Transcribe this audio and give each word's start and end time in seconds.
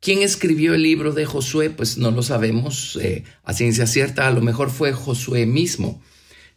¿Quién 0.00 0.22
escribió 0.22 0.72
el 0.72 0.82
libro 0.82 1.12
de 1.12 1.26
Josué? 1.26 1.68
Pues 1.68 1.98
no 1.98 2.12
lo 2.12 2.22
sabemos 2.22 2.98
eh, 3.02 3.24
a 3.44 3.52
ciencia 3.52 3.86
cierta, 3.86 4.26
a 4.26 4.30
lo 4.30 4.40
mejor 4.40 4.70
fue 4.70 4.94
Josué 4.94 5.44
mismo. 5.44 6.02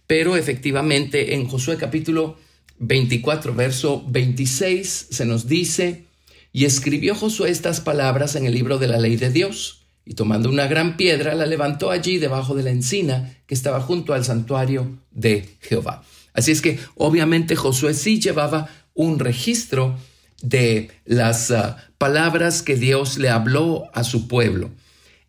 Pero 0.07 0.37
efectivamente 0.37 1.33
en 1.33 1.47
Josué 1.49 1.75
capítulo 1.75 2.37
24, 2.79 3.53
verso 3.55 4.05
26 4.07 5.07
se 5.11 5.25
nos 5.25 5.49
dice, 5.49 6.05
y 6.53 6.63
escribió 6.63 7.13
Josué 7.13 7.49
estas 7.49 7.81
palabras 7.81 8.37
en 8.37 8.45
el 8.45 8.53
libro 8.53 8.77
de 8.77 8.87
la 8.87 8.99
ley 8.99 9.17
de 9.17 9.31
Dios, 9.31 9.84
y 10.05 10.13
tomando 10.13 10.49
una 10.49 10.67
gran 10.67 10.97
piedra 10.97 11.33
la 11.35 11.45
levantó 11.45 11.89
allí 11.89 12.17
debajo 12.19 12.53
de 12.53 12.63
la 12.63 12.69
encina 12.69 13.35
que 13.47 13.55
estaba 13.55 13.81
junto 13.81 14.13
al 14.13 14.23
santuario 14.23 14.99
de 15.11 15.57
Jehová. 15.61 16.03
Así 16.33 16.51
es 16.51 16.61
que 16.61 16.79
obviamente 16.95 17.55
Josué 17.55 17.93
sí 17.93 18.19
llevaba 18.19 18.69
un 18.93 19.19
registro 19.19 19.97
de 20.41 20.91
las 21.05 21.49
ah, 21.51 21.77
palabras 21.97 22.61
que 22.61 22.75
Dios 22.75 23.17
le 23.17 23.29
habló 23.29 23.85
a 23.93 24.03
su 24.03 24.27
pueblo. 24.27 24.71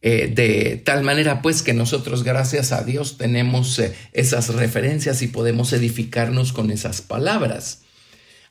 Eh, 0.02 0.30
de 0.32 0.80
tal 0.84 1.02
manera 1.02 1.42
pues 1.42 1.62
que 1.62 1.72
nosotros 1.72 2.22
gracias 2.22 2.70
a 2.70 2.84
Dios 2.84 3.16
tenemos 3.16 3.78
eh, 3.78 3.94
esas 4.12 4.54
referencias 4.54 5.22
y 5.22 5.26
podemos 5.26 5.72
edificarnos 5.72 6.52
con 6.52 6.70
esas 6.70 7.00
palabras. 7.00 7.80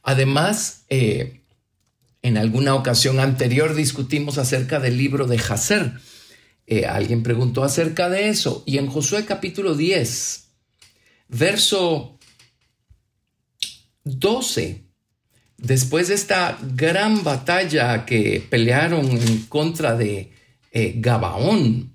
Además, 0.01 0.85
eh, 0.89 1.41
en 2.23 2.37
alguna 2.37 2.73
ocasión 2.73 3.19
anterior 3.19 3.75
discutimos 3.75 4.37
acerca 4.37 4.79
del 4.79 4.97
libro 4.97 5.27
de 5.27 5.37
Jacer. 5.37 5.93
Alguien 6.87 7.23
preguntó 7.23 7.63
acerca 7.63 8.09
de 8.09 8.29
eso. 8.29 8.63
Y 8.65 8.77
en 8.77 8.87
Josué 8.87 9.25
capítulo 9.25 9.75
10, 9.75 10.47
verso 11.29 12.17
12 14.03 14.85
después 15.57 16.09
de 16.09 16.15
esta 16.15 16.57
gran 16.75 17.23
batalla 17.23 18.05
que 18.05 18.45
pelearon 18.49 19.05
en 19.05 19.43
contra 19.43 19.95
de 19.95 20.31
eh, 20.71 20.93
Gabaón, 20.97 21.93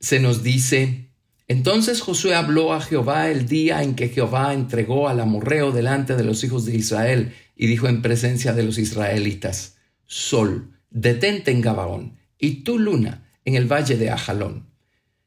se 0.00 0.20
nos 0.20 0.42
dice, 0.42 1.10
entonces 1.48 2.00
Josué 2.00 2.34
habló 2.34 2.72
a 2.72 2.80
Jehová 2.80 3.30
el 3.30 3.48
día 3.48 3.82
en 3.82 3.94
que 3.94 4.08
Jehová 4.08 4.54
entregó 4.54 5.08
al 5.08 5.20
amorreo 5.20 5.72
delante 5.72 6.14
de 6.14 6.24
los 6.24 6.44
hijos 6.44 6.64
de 6.66 6.76
Israel 6.76 7.34
y 7.56 7.66
dijo 7.66 7.88
en 7.88 8.02
presencia 8.02 8.52
de 8.52 8.62
los 8.62 8.78
israelitas, 8.78 9.76
Sol, 10.06 10.72
detente 10.90 11.50
en 11.50 11.60
Gabaón, 11.60 12.18
y 12.38 12.62
tú 12.62 12.78
luna 12.78 13.27
en 13.48 13.56
el 13.56 13.70
valle 13.70 13.96
de 13.96 14.10
Ajalón. 14.10 14.66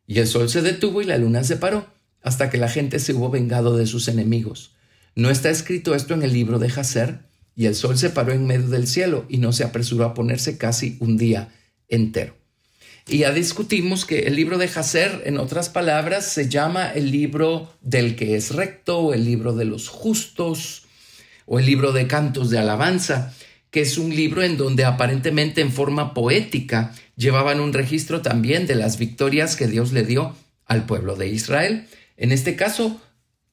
Y 0.08 0.20
el 0.20 0.28
sol 0.28 0.50
se 0.50 0.62
detuvo 0.62 1.02
y 1.02 1.06
la 1.06 1.18
luna 1.18 1.44
se 1.44 1.58
paró, 1.58 1.88
hasta 2.22 2.50
que 2.50 2.58
la 2.58 2.70
gente 2.70 3.00
se 3.00 3.14
hubo 3.14 3.30
vengado 3.30 3.76
de 3.78 3.88
sus 3.88 4.08
enemigos. 4.08 4.76
¿No 5.16 5.30
está 5.30 5.50
escrito 5.50 5.96
esto 5.96 6.14
en 6.14 6.24
el 6.24 6.32
libro 6.32 6.60
de 6.60 6.70
Jacer? 6.70 7.20
Y 7.56 7.66
el 7.66 7.76
sol 7.76 7.98
se 7.98 8.10
paró 8.10 8.32
en 8.32 8.46
medio 8.46 8.70
del 8.70 8.88
cielo 8.88 9.26
y 9.28 9.38
no 9.38 9.52
se 9.52 9.64
apresuró 9.64 10.06
a 10.06 10.14
ponerse 10.14 10.58
casi 10.58 10.98
un 11.00 11.18
día 11.18 11.50
entero. 11.90 12.36
Y 13.08 13.20
ya 13.20 13.32
discutimos 13.32 14.06
que 14.06 14.20
el 14.28 14.36
libro 14.36 14.58
de 14.58 14.68
Jacer, 14.68 15.24
en 15.26 15.38
otras 15.38 15.70
palabras, 15.70 16.26
se 16.26 16.48
llama 16.48 16.92
el 16.92 17.12
libro 17.12 17.74
del 17.82 18.16
que 18.16 18.36
es 18.36 18.52
recto, 18.52 19.00
o 19.00 19.14
el 19.14 19.26
libro 19.26 19.54
de 19.54 19.66
los 19.66 19.90
justos, 19.90 20.84
o 21.46 21.60
el 21.60 21.66
libro 21.66 21.92
de 21.92 22.08
cantos 22.08 22.50
de 22.52 22.60
alabanza, 22.60 23.34
que 23.72 23.82
es 23.82 23.98
un 23.98 24.14
libro 24.14 24.44
en 24.44 24.58
donde 24.58 24.84
aparentemente 24.84 25.62
en 25.62 25.72
forma 25.72 26.14
poética 26.14 26.94
llevaban 27.16 27.62
un 27.62 27.74
registro 27.74 28.22
también 28.22 28.68
de 28.68 28.76
las 28.76 28.98
victorias 28.98 29.56
que 29.56 29.68
Dios 29.68 29.94
le 29.94 30.04
dio 30.04 30.36
al 30.66 30.86
pueblo 30.86 31.16
de 31.16 31.30
Israel. 31.30 31.88
En 32.18 32.32
este 32.32 32.56
caso, 32.56 33.02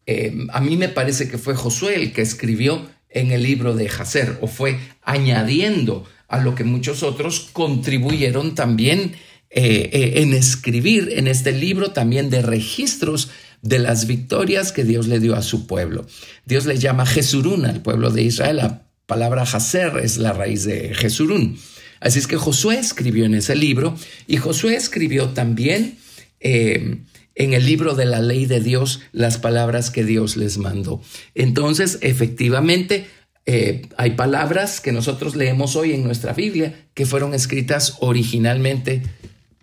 eh, 0.06 0.46
a 0.52 0.60
mí 0.60 0.76
me 0.76 0.88
parece 0.88 1.28
que 1.28 1.38
fue 1.38 1.54
Josué 1.54 1.94
el 1.94 2.12
que 2.12 2.22
escribió 2.22 2.88
en 3.08 3.30
el 3.30 3.42
libro 3.42 3.74
de 3.74 3.88
Jacer 3.88 4.38
o 4.40 4.48
fue 4.48 4.78
añadiendo 5.02 6.04
a 6.26 6.38
lo 6.38 6.54
que 6.54 6.64
muchos 6.64 7.02
otros 7.02 7.48
contribuyeron 7.52 8.54
también 8.54 9.14
eh, 9.50 9.88
eh, 9.92 10.12
en 10.16 10.34
escribir 10.34 11.12
en 11.14 11.26
este 11.26 11.52
libro 11.52 11.92
también 11.92 12.28
de 12.28 12.42
registros 12.42 13.30
de 13.62 13.78
las 13.78 14.06
victorias 14.06 14.72
que 14.72 14.84
Dios 14.84 15.06
le 15.06 15.20
dio 15.20 15.34
a 15.34 15.42
su 15.42 15.66
pueblo. 15.66 16.06
Dios 16.44 16.66
le 16.66 16.78
llama 16.78 17.06
Jesurún 17.06 17.64
al 17.64 17.82
pueblo 17.82 18.10
de 18.10 18.22
Israel. 18.22 18.56
La 18.56 18.87
palabra 19.08 19.46
Jacer 19.46 19.94
es 20.04 20.18
la 20.18 20.34
raíz 20.34 20.64
de 20.64 20.94
Jesurún. 20.94 21.58
Así 21.98 22.18
es 22.18 22.26
que 22.26 22.36
Josué 22.36 22.78
escribió 22.78 23.24
en 23.24 23.34
ese 23.34 23.56
libro 23.56 23.96
y 24.26 24.36
Josué 24.36 24.76
escribió 24.76 25.30
también 25.30 25.98
en 26.38 27.06
el 27.34 27.66
libro 27.66 27.94
de 27.94 28.04
la 28.04 28.20
ley 28.20 28.44
de 28.46 28.60
Dios 28.60 29.00
las 29.12 29.38
palabras 29.38 29.90
que 29.90 30.04
Dios 30.04 30.36
les 30.36 30.58
mandó. 30.58 31.00
Entonces, 31.34 31.98
efectivamente, 32.02 33.06
eh, 33.46 33.88
hay 33.96 34.10
palabras 34.10 34.80
que 34.82 34.92
nosotros 34.92 35.34
leemos 35.34 35.74
hoy 35.74 35.94
en 35.94 36.04
nuestra 36.04 36.34
Biblia 36.34 36.74
que 36.92 37.06
fueron 37.06 37.32
escritas 37.32 37.96
originalmente 38.00 39.02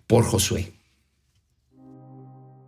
por 0.08 0.24
Josué. 0.24 0.72